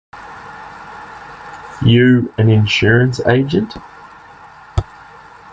[1.83, 3.77] You an insurance agent?